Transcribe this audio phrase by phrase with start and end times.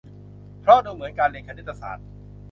[0.61, 2.07] เพราะดูเหมือนการเรียนคณิตศาสตร์